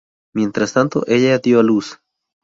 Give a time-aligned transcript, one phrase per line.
[0.33, 2.01] Mientras tanto, ella dio a luz.